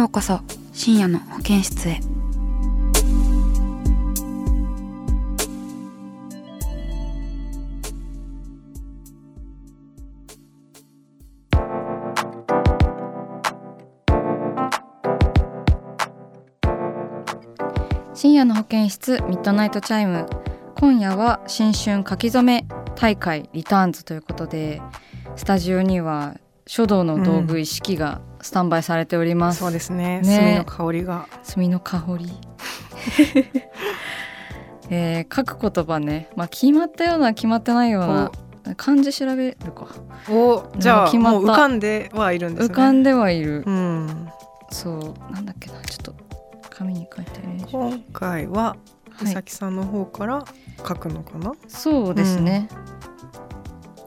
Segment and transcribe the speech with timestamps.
[0.00, 0.40] ようこそ
[0.72, 2.00] 深夜の保健室へ。
[18.14, 20.26] 深夜の保健室ミッドナイトチャイム。
[20.76, 22.64] 今夜は新春書き初め
[22.96, 24.80] 大会リターンズということで
[25.36, 26.36] スタジオには
[26.70, 30.20] 書道の道具一式がスタンバイされております、そうですね。
[30.20, 30.64] ね。
[30.64, 31.26] 炭の香りが。
[31.52, 32.30] 炭の香り。
[34.88, 38.30] えー、書く言葉ね、まあ、決まったような決まってないような
[38.76, 39.88] 漢字調べるか。
[40.30, 41.40] おじゃあ決まった。
[41.40, 42.72] もう浮かんではいるんですね。
[42.72, 44.28] 浮かんではいる、うん。
[44.70, 45.80] そうなんだっけな。
[45.82, 46.14] ちょっと
[46.70, 48.76] 紙に書いてね今回はは
[49.22, 50.44] い美咲さんの方から
[50.78, 52.68] 書くのかな、そうですね、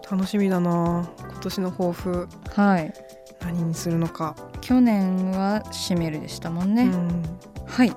[0.10, 1.10] 楽しみだな。
[1.20, 2.94] 今年の抱負はい。
[3.42, 7.24] 何にするのか、去年はシメルでしたもんね、うん。
[7.66, 7.94] はい。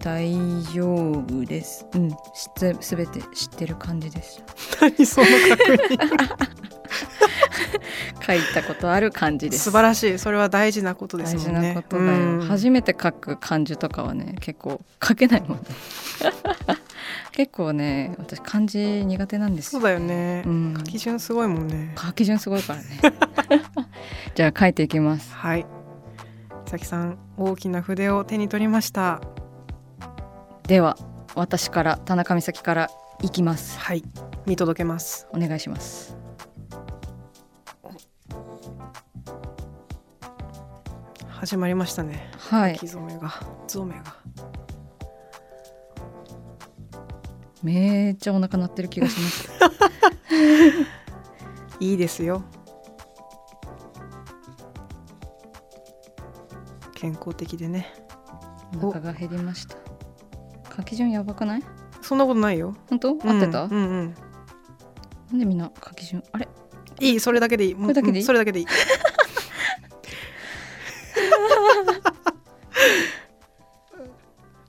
[0.00, 0.32] 大
[0.74, 1.86] 丈夫です。
[1.94, 2.10] うん。
[2.10, 2.16] 知っ
[2.56, 4.42] てすべて知ってる感じです。
[4.80, 5.98] 何その確認。
[8.26, 9.64] 書いたことある感じです。
[9.64, 10.18] 素晴らしい。
[10.18, 12.40] それは大事なことです大事なことだよ、うん。
[12.40, 15.64] 初めて書く漢字とかはね結構書けないもんね
[17.32, 19.80] 結構ね私漢字苦手なんですよ。
[19.80, 20.74] そうだよね、うん。
[20.78, 21.94] 書き順すごいもんね。
[21.98, 22.84] 書き順すごいからね。
[24.36, 25.34] じゃあ書いていきます。
[25.34, 25.66] はい。
[26.66, 29.20] 美咲さん大きな筆を手に取りました。
[30.64, 30.96] では
[31.34, 32.90] 私から田中美咲から
[33.22, 33.78] いきます。
[33.78, 34.04] はい。
[34.46, 35.26] 見届けます。
[35.32, 36.16] お願いします。
[41.28, 42.30] 始まりましたね。
[42.38, 42.74] はい。
[42.74, 43.32] 書き初めが
[43.66, 44.16] 染めが
[47.62, 49.48] めっちゃお腹鳴ってる気がします。
[51.80, 52.42] いいですよ。
[56.94, 57.92] 健康的でね。
[58.80, 59.76] お腹が減りました。
[60.76, 61.62] 書き順やばくない？
[62.00, 62.74] そんなことないよ。
[62.88, 63.10] 本当？
[63.10, 64.14] 合ってた、うんうんうん。
[65.30, 66.48] なんでみんな書き順あれ？
[67.00, 67.74] いいそれだけでいい。
[67.74, 68.22] これだけでいい？
[68.22, 68.66] うんそれだけでいい。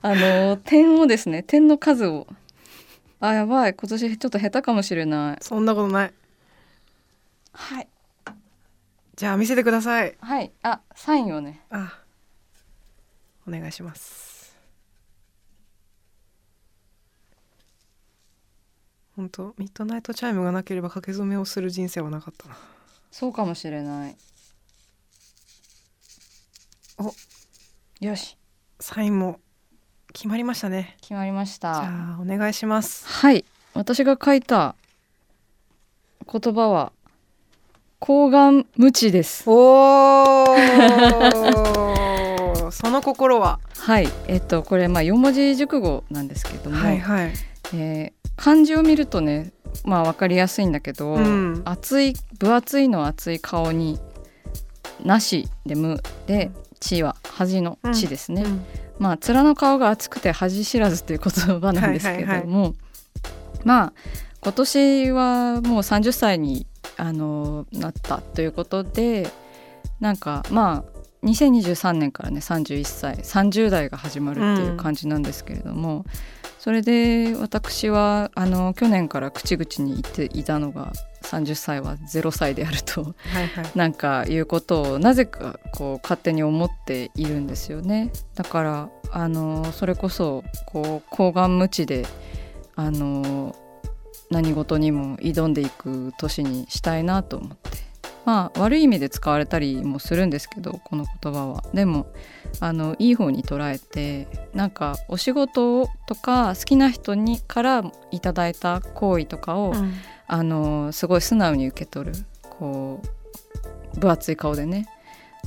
[0.02, 2.26] あの点をですね点の数を
[3.24, 3.74] あやばい。
[3.74, 5.42] 今年ちょっと下手かもしれない。
[5.42, 6.12] そんなことない。
[7.52, 7.88] はい。
[9.16, 10.14] じゃあ見せてください。
[10.20, 10.52] はい。
[10.62, 11.62] あサインをね。
[11.70, 12.00] あ
[13.48, 14.54] お願いします。
[19.16, 22.58] 本当ミッドナイトチャイムがなければ書き初めをする人生はなかったな。
[23.10, 24.16] そうかもしれない。
[26.98, 27.14] お。
[28.04, 28.36] よし。
[28.80, 29.40] サインも
[30.14, 30.96] 決まりましたね。
[31.00, 33.04] 決まりましじたゃあお願いします。
[33.06, 33.44] はい。
[33.74, 34.76] 私が書いた
[36.32, 36.92] 言葉は
[37.98, 39.42] 抗がん無知です。
[39.48, 40.54] おー。
[42.70, 43.58] その心は？
[43.76, 44.08] はい。
[44.28, 47.32] えっとこれまあ四文字熟語なんですけども、はいはい。
[47.74, 49.52] えー漢字を見るとね
[49.84, 51.62] まあ分かりやすいんだけど、うん。
[51.64, 53.98] 厚い分厚いの厚い顔に
[55.04, 58.64] なしで無で地は恥の地ですね、うん
[58.98, 61.16] まあ面の顔が厚くて恥知らずとい。
[61.16, 62.74] う言葉なんですけれども、
[63.64, 63.92] まあ
[64.42, 68.46] 今年はもう30歳にあのなったとい。
[68.46, 69.28] うことで
[70.00, 74.68] なんかまあ2023年からね31歳30代が始まるってい。
[74.68, 76.04] う感じなんですけれども、
[76.58, 80.44] それで私はあの去年から口々に言ってい。
[80.44, 80.92] たのが
[81.24, 83.70] 30歳は0歳であるとはいはい。
[83.74, 88.12] なんかいうことをなぜかこう勝手に思っているんですよね。
[88.34, 92.06] だからあのそれこそこう抗がん無知で
[92.76, 93.56] あの
[94.30, 97.84] 何事にも挑んでいく年にしたいなと思って。
[98.24, 101.62] まあ悪い意味で使われたりもするんですけどこの言葉は。
[101.74, 102.06] でも
[102.60, 109.92] あのいい方に捉えてなんかお仕事とか好きな人にからいただいた行為とかを、うん
[110.26, 112.16] あのすごい素直に受け取る
[112.58, 113.00] こ
[113.94, 114.88] う分厚い顔でね。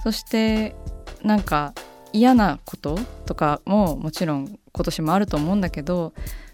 [0.03, 0.75] そして
[1.23, 1.73] なんか
[2.13, 6.13] 嫌なこととかももちろん今年もあると思うんだけど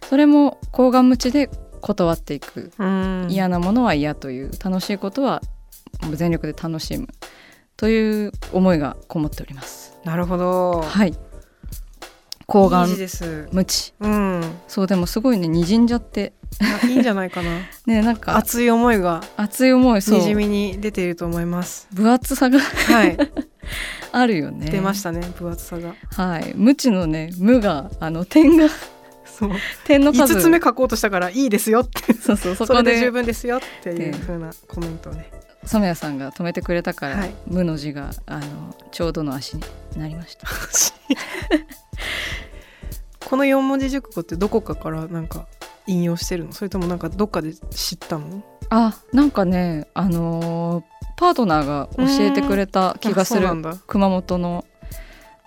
[0.10, 1.50] それも高顔無知で
[1.82, 2.72] 断っていく。
[2.80, 3.28] うん。
[3.30, 5.42] 嫌なものは嫌という楽しいことは
[6.12, 7.08] 全力で楽しむ
[7.76, 10.00] という思いがこもっております。
[10.06, 10.82] なるほど。
[10.82, 11.14] はい
[12.48, 12.86] 高い顔。
[12.86, 13.48] い字です。
[13.52, 13.94] 無知。
[14.00, 14.42] うん。
[14.68, 16.34] そうでもすごいね滲んじゃって。
[16.88, 17.50] いいんじゃないかな。
[17.88, 18.38] ねなんか。
[18.38, 19.22] 熱い思いが。
[19.38, 20.20] 熱い思いそう。
[20.20, 21.88] にじみに出ていると思います。
[21.94, 22.60] 分厚さが。
[22.60, 23.18] はい。
[24.12, 24.70] あるよね。
[24.70, 25.96] 出ましたね分厚さが。
[26.16, 26.54] はい。
[26.56, 28.68] 無知のね無があの点が。
[29.26, 29.52] そう。
[29.86, 30.36] 点の数。
[30.36, 32.14] 5つ目書こうとしたからいいですよって。
[32.14, 32.92] そうそうそそこで。
[32.92, 35.32] れで十分ですよっていうで風なコメントをね
[35.66, 37.34] 染谷さんが止めてくれたから、はい。
[37.48, 39.64] 無の字があのちょうどの足に
[39.98, 40.48] なりました。
[43.26, 45.48] この四文字熟語ってどこかからなんか
[45.88, 46.54] 引用してるの？
[46.54, 48.44] それともなんかどっかで知ったの？
[48.70, 50.84] あなんかねあのー
[51.16, 53.48] パートナーが教えてくれた気がする。
[53.86, 54.66] 熊本の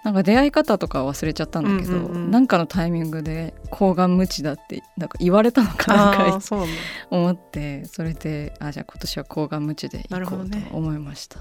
[0.07, 2.31] なんか出会い方とかは忘れちゃったんだけど、うんうんうん。
[2.31, 6.73] なんかのタイミングで抗がん無知だってなんか言われたのかなあかあそうなんだ。
[7.11, 11.41] 思ってそれであじゃあ今年は抗がん無知でいこうと思いました。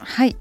[0.00, 0.36] はい、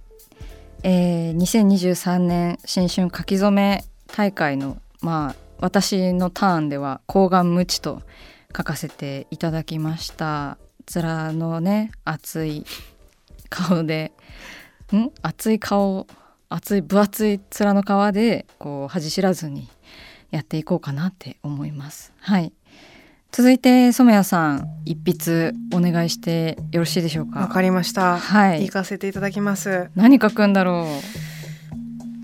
[0.82, 8.02] えー、2023年新春書き初め大会のまあ私のターンでは抗がん無知と
[8.58, 10.58] 書かせていただきました。
[10.96, 12.66] 面のね熱い
[13.52, 14.14] 顔で
[14.96, 15.12] ん？
[15.22, 16.08] 熱い顔
[16.54, 19.70] 熱い分厚い面の皮でこう恥知らずに
[20.32, 22.12] やっていこうかなって思います。
[22.20, 22.52] はい。
[23.32, 27.40] 続いて染谷さん一筆お願いしてよろしいでしょうか？
[27.40, 30.86] わかりましたはい行かせていただきます何書くんだろ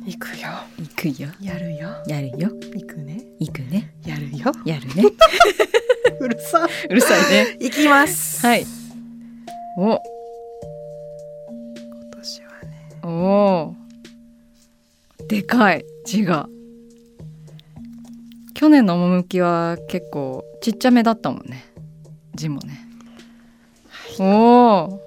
[0.05, 0.81] 行くよう。
[0.81, 1.29] 行くよ。
[1.41, 2.49] やるよやるよ。
[2.75, 3.93] 行くね行くね。
[4.05, 5.03] やるよやるね。
[6.19, 7.57] うるさうるさいね。
[7.63, 8.65] 行きますはい。
[9.77, 9.99] お、今
[12.17, 13.75] 年はねおお。
[15.27, 16.47] でかい字が。
[18.53, 21.65] 去年の趣は結構ちっちゃめだったもんね。
[22.33, 22.79] 字もね。
[24.19, 25.01] おお。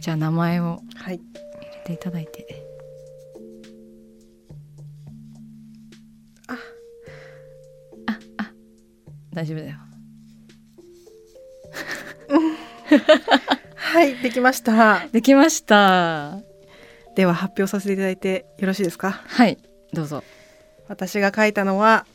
[0.00, 1.20] じゃあ名前をはい入
[1.60, 2.64] れていただいて。
[6.48, 6.52] あ
[8.06, 8.52] あ、あ、
[9.32, 9.76] 大丈夫だよ。
[13.74, 16.45] はいできましたできました。
[17.16, 19.22] では発表させていただいてよろしいですか？
[19.26, 19.58] はい、
[19.92, 20.22] どうぞ。
[20.86, 22.06] 私が書いたのは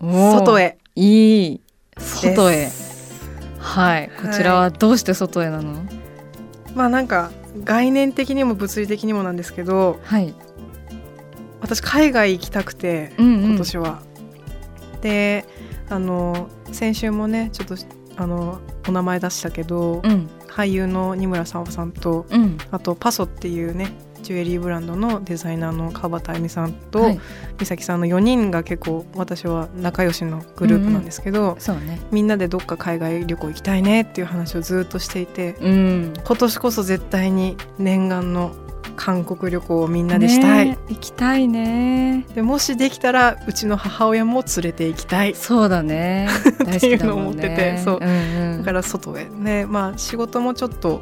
[0.00, 0.60] 外。
[0.60, 1.60] へいい。
[1.98, 2.68] 外へ。
[3.58, 5.82] はい、こちらはどうして外へなの？
[6.74, 7.32] まあなんか
[7.64, 10.34] 概念的にも物理的にもなんですけどはい。
[11.60, 14.02] 私海外行きたくてうんうん今年は。
[15.00, 15.46] で
[15.88, 17.76] あの先週もねちょっと
[18.16, 22.58] あのお名前出したけど、うん、俳優の二村沙央さんとうん。
[22.72, 23.92] あとパソっていうね
[24.22, 27.20] ジュエリーブランドのデザイナーの川端恵美さんと、はい
[27.58, 32.00] 美咲さんの4人が結構私は仲良しのグループなんですけど、そうね。
[32.12, 36.12] みんなでどっか海外旅行行きたいねっていう話をずっとしていてうん。
[36.24, 38.54] 今年こそ絶対に念願の
[38.98, 42.26] 韓国旅行をみんなでしたい、ね行きたいね。
[42.34, 46.28] でもしできたらうちの母親も連れて行きたいそうだね。
[46.76, 51.00] っていうのを思っててそうんうんだから外へねまあ仕事もちょっと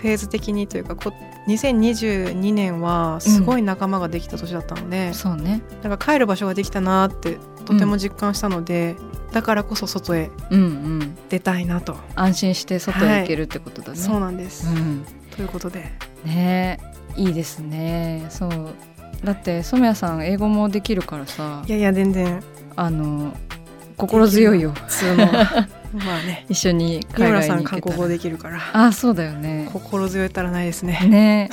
[0.00, 1.12] フェーズ的にというかこ
[1.46, 5.62] 2022年はすごい仲間ができた年だったので、そうね。
[5.82, 8.96] なんか帰る場所ができたなってとても実感したので、
[9.32, 11.18] だからこそ外へうんうん。
[11.28, 13.98] 出たいなと、安心して外へ行けるってことだね。
[13.98, 15.04] そうなんです、うん。
[15.36, 15.92] ということで
[16.24, 16.78] ね
[17.16, 18.26] いいですね。
[18.30, 18.74] そう。
[19.24, 22.42] だって染谷さん英語もできるからさい、やいや全然
[22.76, 23.36] あの
[24.00, 24.72] 心強いよ。
[24.72, 25.26] 普通の。
[25.92, 26.46] まあね。
[26.48, 27.82] 一緒に三海外に行けたら。
[27.82, 28.60] 国語できるから。
[28.72, 29.68] あ、そうだよね。
[29.72, 31.00] 心強いたらないですね。
[31.06, 31.50] ね。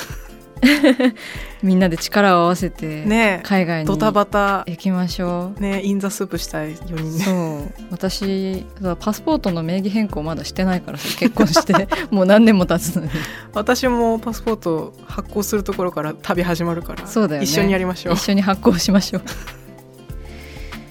[1.62, 3.42] みんなで力を合わせてね。
[3.44, 4.64] 海外にドタバタ。
[4.68, 5.62] 行きましょう。
[5.62, 7.24] ねインザスープしたい4人ね。
[7.24, 7.86] そう。
[7.92, 8.66] 私
[9.00, 11.88] パスポートの名義変更まだしてないからさ結婚して。
[12.10, 13.10] もう何年も経つのに。
[13.54, 17.46] 私もパスポート発行するところから旅始まるからそうだよね。
[17.46, 18.14] 一緒にやりましょう。
[18.14, 19.22] 一緒に発行しましょう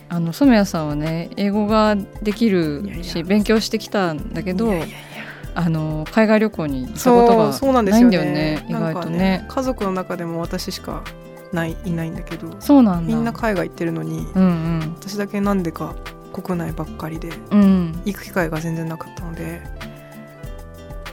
[0.09, 4.73] あの染谷さんはね英語ができるし勉強してきたんだけど
[5.55, 9.45] あの海外旅行に行ったことがそうなんですないんよねだよね意なんか外とね。
[9.49, 11.03] 家族の中でも私しか
[11.53, 13.15] ないいないんだけどそうなんだ。
[13.15, 14.47] みんな海外行ってるのにうんう
[14.85, 14.95] ん。
[14.99, 15.95] 私だけなんでか
[16.33, 18.03] 国内ばっかりでうん。
[18.05, 19.63] 行く機会が全然なかったので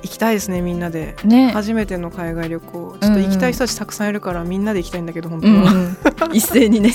[0.01, 1.15] 行きたいですねみんなで。
[1.23, 1.51] ね。
[1.51, 2.97] 初めての海外旅行。
[2.99, 5.92] ちょっと行きたい人たちたくさんいるからみんなで行きたいんだけど本当うんは、
[6.33, 6.93] 一斉にね。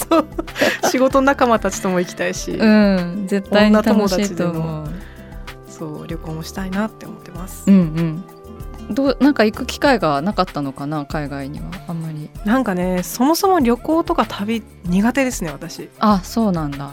[0.90, 4.88] 仕事仲間たちとも行きたいし、うん絶対に楽しいと思う。
[5.68, 8.24] そう旅行もしたいなって思ってます、うん
[8.88, 8.94] うん。
[8.94, 11.66] どうなんか行く機会がなかったのかな海外には。
[11.86, 12.30] あんまり。
[12.44, 15.88] なんかねそもそも旅行とか旅苦手ですね私。
[16.00, 16.90] あそうなんだ。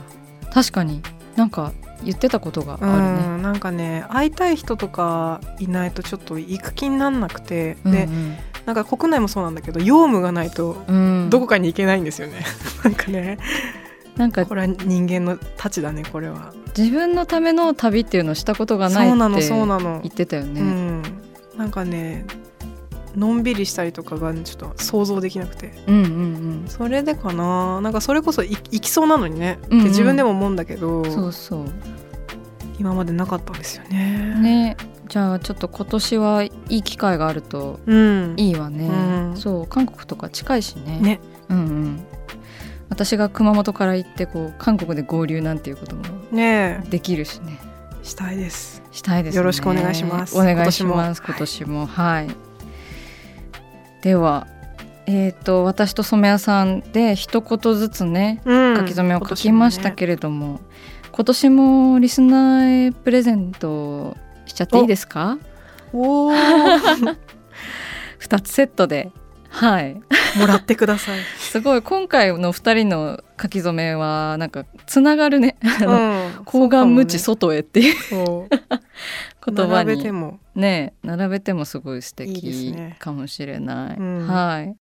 [0.53, 1.01] 確かに。
[1.35, 3.37] なんか言ってたことがあうるね。
[3.37, 7.91] んなんかね会いたい人とかいないとちょっと行く気になんなくて、うん。
[7.91, 8.07] で
[8.65, 10.95] なんか国内もそうなんだけど用務がないとうん。
[10.95, 12.43] うんどこかに行けないんですよね、
[12.83, 13.37] なんかね。
[14.15, 16.53] なんかこれは人間のたちだねこれは。
[16.77, 19.99] 自分のための旅っていうのをしたことがないそうなのってそうなの。
[20.03, 21.01] 言ってたよね、うん。
[21.57, 22.25] なんかね
[23.15, 25.73] のんびりしたりとかがちょっと想像できなくて。
[25.87, 26.63] うん、うんうん。
[26.67, 27.81] それでかな。
[27.81, 29.81] なんかそれこそい行きそうなのにね、うんうん。
[29.81, 31.03] って自分でも思うんだけど。
[31.05, 31.65] そうそう。
[32.77, 34.35] 今までなかったんですよね。
[34.41, 34.77] ね
[35.07, 39.37] じゃあちょっと今年はいい機会があるとうん、いいわね、うん。
[39.37, 40.99] そう韓国とか近いしね。
[40.99, 41.19] ね。
[41.49, 42.05] うんうん。
[42.89, 47.59] 私が熊本から行ってこう韓国で合流なんていうこともねできるしね。
[48.01, 48.81] えしたいです。
[48.91, 49.37] したいですね。
[49.37, 50.37] よろしくお願いします。
[50.37, 51.85] お願いします今今年も。
[51.85, 52.27] はい、
[54.01, 54.47] では
[55.07, 58.77] えっ、と私と染谷さんで一言ずつねうん。
[58.77, 60.59] 書き初めを書きましたけれども、
[61.11, 65.37] 今年もリスナーへプレゼントしちゃっていいですか？
[65.93, 66.31] お。
[66.31, 67.17] ー。
[68.19, 69.11] 2つセットで。
[69.49, 70.01] はい。
[70.37, 71.19] もらってください。
[71.39, 71.81] すごい。
[71.81, 75.55] 今回の2人の書き初めはなんかつながるね。
[75.79, 76.33] あの
[76.81, 80.39] うん 無知外へっていう言葉並べてにも。
[80.55, 82.97] ね並べてもすごい素敵ね。
[82.99, 83.97] かもしれない。
[83.97, 84.27] うん。
[84.27, 84.75] はい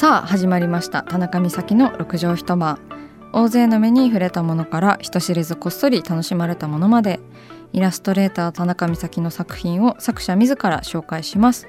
[0.00, 1.02] さあ始まりました。
[1.02, 2.78] 田中美咲の六畳一間。
[3.34, 7.20] 大勢の目に触れたものから人知れずこっそり楽しまれたものまで。
[7.74, 11.68] イラストレーター田中美咲の作品を作者自ら紹介します。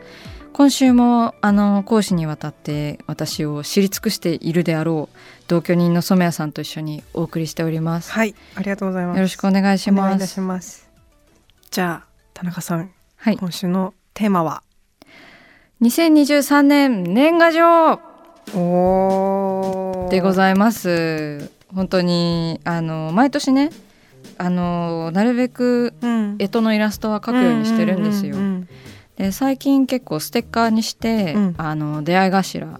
[0.54, 5.18] 今週もあの講師にわたって私を知り尽くしているであろう
[5.50, 9.18] 同居人の染谷さんと一緒にお送りしております、はいありがとうございます。
[9.18, 10.90] よろしくお願いしお願いいたします。
[11.70, 13.38] じゃあ田中さんはい。
[13.38, 14.64] 今週のテーマは、
[15.82, 17.92] 2023年年賀状。
[17.94, 18.11] お
[18.54, 21.50] でごいざいます。
[21.74, 23.70] 本当にあの毎年ね
[24.38, 26.38] あのなるべくうん。
[26.38, 28.36] 干支のイラストは描くようにしてるんですよ、
[29.16, 31.56] で最近結構ステッカーにして、うん。
[31.58, 32.80] あの出会い頭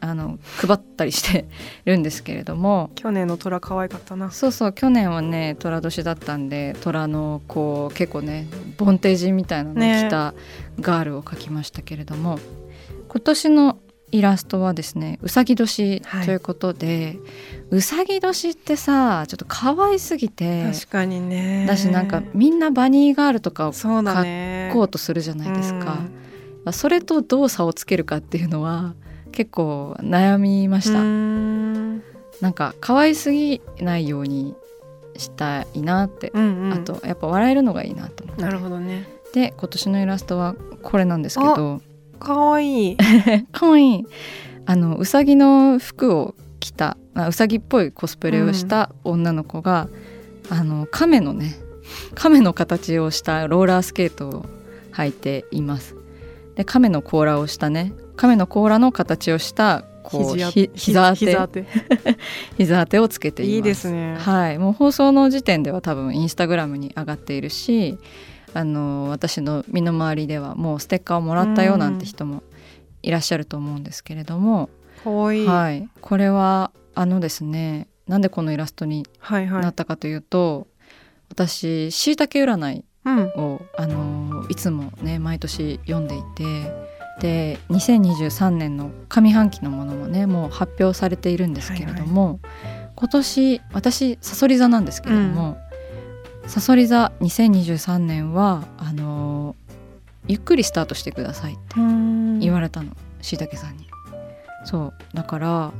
[0.00, 1.46] あの配ったりして
[1.84, 2.90] るんですけれども。
[2.94, 4.30] 去年の虎可愛かったな。
[4.30, 10.34] そうそう去年はね寅年だったんで虎のこう結構ねボンテージみたいなのを着た
[10.80, 12.38] ガールを描きましたけれども、
[13.08, 13.78] 今年の
[14.18, 17.18] イラストはですねうさぎ年ということで、
[17.70, 21.66] うさぎ年ってさちょっと可愛すぎて確かにね。
[21.66, 23.72] だしなんかみんなバニーガールとかを。
[23.72, 25.84] 描こうとするじゃないですか。
[26.64, 28.94] まあそれとどう差をつけるかっていうのは
[29.32, 32.02] 結構悩みました、うん。
[32.40, 34.54] なんか可愛すぎないように
[35.16, 39.08] したいなって、うんうんあとやっぱ笑えるのがいいなと思ってなるほどね。
[39.32, 41.80] で今年のイラストはこれなんですけど
[42.18, 42.96] 可愛い。
[43.52, 44.06] 可愛い
[44.66, 49.88] あのうさぎの服を着たあうさぎっぽいコスプレをした女の子が、
[50.50, 51.56] あの亀のね
[52.14, 54.46] 亀の形をしたローラースケートを
[54.92, 55.94] 履いています。
[56.56, 61.26] で亀の甲羅をしたね亀の甲羅の形をしたこうひ膝当て。
[61.26, 61.66] 膝当て。
[62.58, 63.54] 膝当てをつけています。
[63.56, 64.16] いいですね。
[64.18, 64.58] はい。
[64.58, 67.98] もう放送の時点では多分インスタグラムに上がっているし
[68.56, 72.42] あの私の身の回りではもうステッカーをもらったよなんて人も
[73.02, 74.70] いらっしゃると思うんですけれども、
[75.04, 75.46] 可愛い。
[75.46, 79.62] はい、これはあのですねなんでこのイラストにはいはい。
[79.62, 80.68] なったかというと、
[81.28, 83.24] 私しいたけ占いうん。
[83.36, 86.72] をあのいつもね毎年読んでいて
[87.20, 92.40] で2023年の上半期のものもねもう発表されているんですけれども、
[92.94, 95.58] 今年私さそり座なんですけれども、
[96.46, 99.56] さそり座2023年はあの
[100.28, 101.74] ゆっくりスタートしてくださいって
[102.40, 103.86] 言われたのしいたけさんに。
[104.64, 105.72] そうだから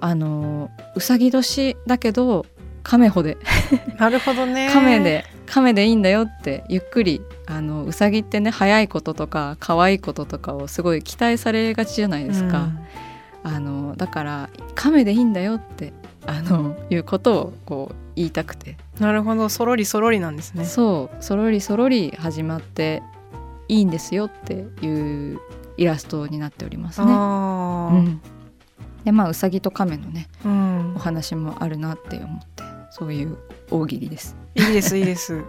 [0.00, 2.44] あのうさぎ年だけど
[2.82, 3.38] 亀穂で
[3.98, 4.70] なるほどね。
[4.72, 12.68] 亀で亀でいいんだよってゆっくりあのうさぎってね早いこととか可愛いこととかをすごい期待されがちじゃないですか、
[13.42, 15.92] あのだから亀でいいんだよって
[16.26, 18.87] あのいうことをこう言いたくて、うん。
[19.00, 19.48] なるほど。
[19.48, 20.64] そろりそろりなんですね。
[20.64, 21.16] そう。
[21.22, 23.02] そろりそろり始まって
[23.68, 25.40] いいんですよっていう
[25.76, 27.06] イラストになっておりますね。
[27.06, 28.20] うあん、
[29.04, 30.52] でまあうさぎと亀のねーう
[30.92, 30.94] ん。
[30.96, 33.36] お話もあるなって思ってそういう
[33.70, 34.36] 大喜利です。
[34.54, 35.42] いいです いいです。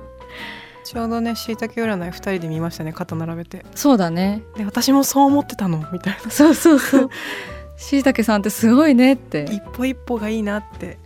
[0.84, 3.66] ちょうどねしいたけ占い2人で見ましたね肩並べて。
[3.76, 4.44] そうだね。
[4.58, 6.30] で私もそう思ってたのみたいな。
[6.30, 7.10] そうそうそう。
[7.78, 9.46] しいたけさんってすごいねって。
[9.50, 10.98] 一歩一歩がいいなって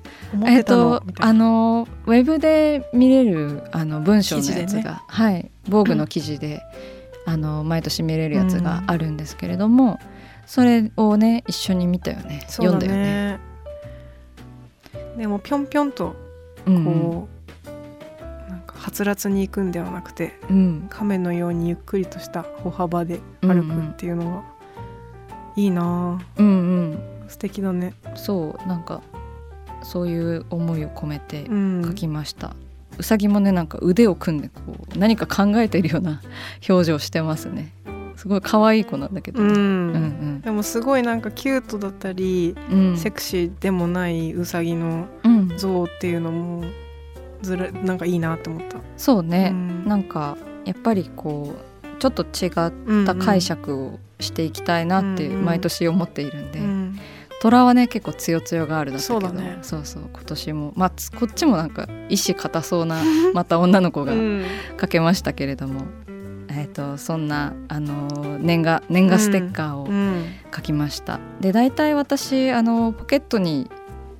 [0.45, 4.97] えっとあのウェブで見れるあの文章のやつが、ね。
[5.07, 5.51] はい。
[5.69, 6.61] 防具の記事で、
[7.25, 9.99] あの毎年見れるやつがあるんですけれども、
[10.45, 12.45] それをね一緒に見たよね。
[12.47, 13.37] そうだ読んだよね。
[13.37, 13.39] ね
[15.17, 16.15] でもぴょんぴょんと
[16.65, 16.85] うん。
[16.85, 17.27] こ
[18.47, 20.87] う、なんかはつらつに行くんではなくてうん。
[20.89, 24.43] 亀のようにゆっくりとした歩幅で歩くっていうのは、
[25.55, 26.49] いいなあうんう
[26.95, 26.99] ん。
[27.27, 27.93] 素敵だね。
[28.15, 29.01] そうなんか
[29.83, 31.83] そういう思いを込めてうん。
[31.85, 32.55] 書きました。
[32.97, 34.61] うさぎもねなんか腕を組んでこ
[34.95, 36.21] う何か考えているような
[36.69, 37.73] 表情してますね。
[38.15, 42.79] すごい可愛い子なんだけど、うん、うんでもすごいなんかキュートだったり、うん。
[42.89, 45.57] うんセクシーでもないうさぎのうん。
[45.57, 46.63] 像っていうのも
[47.41, 48.77] ずらなんかいいなって思った。
[48.97, 49.85] そうね、うん。
[49.87, 55.45] なんかやっぱりこうちょっと違った解釈をしていきたいなってうんうん。
[55.45, 56.72] 毎年思っているんで、うん
[57.43, 59.19] 虎はね結構強強があるだったけど。
[59.19, 59.57] そうだね。
[59.61, 60.03] そうそう。
[60.13, 60.73] 今年も。
[60.77, 63.01] まあつこっちもなんか意志固そうな
[63.33, 64.45] また女の子がうん。
[64.77, 65.81] かけましたけれども、
[66.47, 70.23] えっ、とそんなあのー年賀年賀ステッカーをうん。
[70.55, 71.19] 書きました。
[71.41, 73.69] で大体私あのポケットに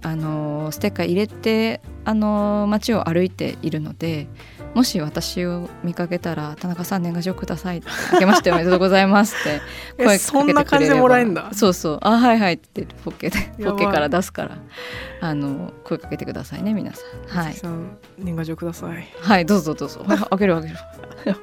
[0.02, 4.28] あのステッカー入れてあの街を歩いているので
[4.74, 9.62] もし私を見かけたら「田中さん年賀状ください」「明けましておめでとうございます」って
[10.04, 10.44] え声かけてくれれば。
[10.44, 11.50] そんな感じでもらえんだ。
[11.54, 14.58] そうそう「あはいはい」ってポッケでポッケから出すから。
[15.22, 17.00] あの声かけてくださいね皆さ
[17.34, 17.38] ん。
[17.44, 17.54] はい。
[17.54, 19.08] さん年賀状ください。
[19.22, 20.04] はいどうぞどうぞ。
[20.10, 21.38] あ開ける開ける。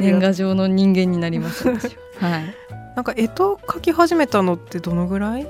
[0.00, 2.28] 年賀状の人間になります私は。
[2.30, 2.54] はい。
[2.94, 5.42] なんか干支描き始めたのってどのぐらい？
[5.42, 5.46] い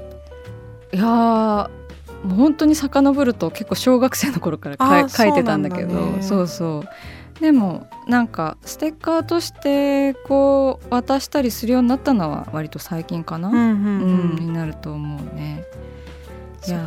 [0.96, 1.68] やー
[2.24, 6.22] もう本当に遡ると結構小学生の頃からか書いてたんだけどね。
[6.22, 6.88] そうそう。
[7.40, 13.60] でもなんかステッカーとしてこう渡したりするようになったのは割と最近かな、んうう
[14.34, 14.36] ん。
[14.36, 15.64] になると思うね。
[16.66, 16.78] いや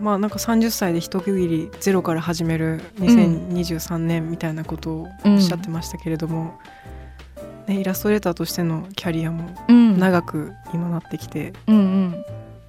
[0.00, 6.58] まあなんか30歳で一区切りゼロから始める2023年みたいなことをおっしゃってましたけれども、
[7.66, 9.98] ね、イラストレーターとしてのキャリアもうん。
[9.98, 12.24] 長く今なってきて、うんうん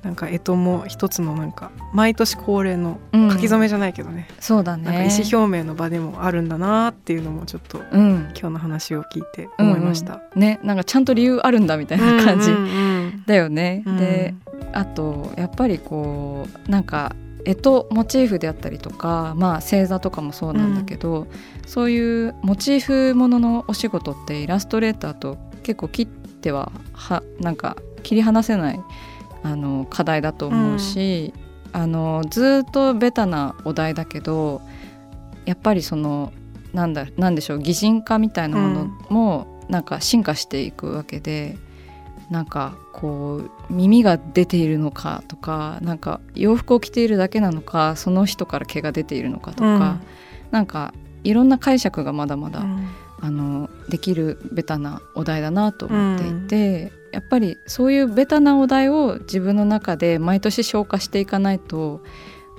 [0.05, 3.31] なんか干支も一つのなんか毎年恒例のうん。
[3.31, 5.09] 書き初めじゃないけどね、そうだね。
[5.09, 8.29] 意思表明の場でもあるんだなっていうのもちょっとうん。
[8.39, 10.21] 今日の話を聞いて思いました。
[10.35, 12.51] ねなんかちゃんと理由あるんだみたいな感じ。
[12.51, 12.67] うんうんう
[13.07, 13.23] ん。
[13.25, 13.97] だよね、うん。
[13.97, 14.35] で
[14.73, 17.15] あとやっぱりこうなんか
[17.45, 21.25] 干支モチーフであったりとかまあ星座とかもそうなんだけど、
[21.65, 28.79] そういうモチーフもののお仕事ってイラストレーターと結構切ってははなんか切り離せない
[29.45, 31.31] あの課題だと思うし、
[31.71, 34.61] あのずっとベタなお題だけど
[35.45, 36.33] やっぱりその
[36.73, 41.57] なんだなんでしょう擬人化みたいなものもなんか進化していくわけで。
[42.31, 49.99] なんかこう耳が出ているのかとかなんか洋服を着ているだけなのかその人から毛が出ているのかとか、
[50.49, 50.91] なんか
[51.23, 52.87] いろんな解釈がまだまだ、うん。
[53.21, 62.01] あのできるベタなお題だなと思っていて、やっぱりそういうベタなお題を自分の中で毎年消化していかないと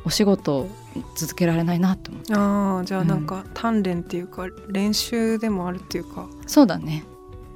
[0.07, 0.71] お仕事を
[1.15, 2.35] 続けられないなと思って。
[2.35, 6.27] ああじゃあなんか鍛錬っていうか練習でもあるっていうか。
[6.47, 7.05] そうだね。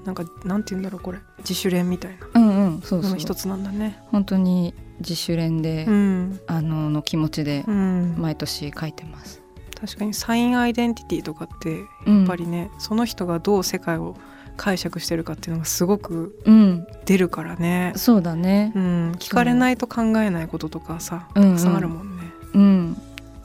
[0.05, 1.21] なんかなんて言うんだろうこれ。
[1.39, 2.27] 自主練みたいな。
[2.35, 3.19] うんうんそうそう。
[3.19, 3.99] 一つなんだね。
[4.09, 6.41] 本当に自主練で、うん。
[6.49, 9.41] あのの気持ちでうん、毎年書いてます。
[9.81, 14.17] 確かにサインアイデンティティとかってややっぱりね、その人がどう世界を
[14.57, 17.93] 解釈してるかっていうのがすごくうん、出るからね。
[17.97, 18.73] そうだね。
[18.75, 18.79] う。
[18.79, 21.51] ん、聞かれないと考えないこととかさうんうん。
[21.51, 22.23] たくさんあるもんね。
[22.55, 22.97] うん、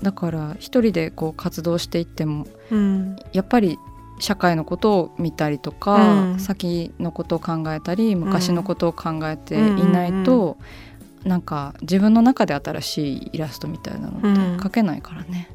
[0.01, 3.15] だから一人でこう活動していってもうん。
[3.33, 3.77] やっぱり
[4.19, 6.39] 社会のことを見たりとか、うん。
[6.39, 10.57] 先のことを考えたり昔のことを考えていないと、
[11.23, 14.35] なんか自分の中で新しいイラストみたいなのってうん。
[14.57, 15.49] 描けないからね。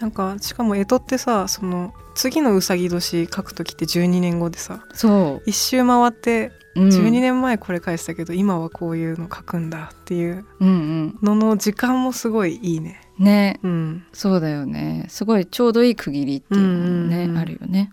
[0.00, 11.18] なんかしかも干支ってさその次のうさぎ年書く時って12年後でさそ一周回ってう、うん、12年前これ返したけど、今はこういうの書くんだっていううんうん。
[11.22, 13.00] のの時間もすごいいいね。
[13.18, 13.60] ね。
[13.62, 15.06] うん、そうだよね。
[15.08, 17.38] すごいちょうどいい区切りっていうのもね、うんうんうん。
[17.38, 17.92] あるよね。